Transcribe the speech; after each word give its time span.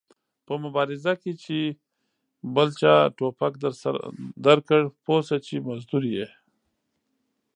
په 0.45 0.53
مبارزه 0.63 1.13
کې 1.21 1.31
چې 1.43 1.57
بل 2.55 2.69
چا 2.81 2.93
ټوپک 3.17 3.53
درکړ 4.45 4.81
پوه 5.05 5.21
سه 5.27 5.35
چې 5.45 5.55
مزدور 5.67 6.03
ېې 6.13 6.27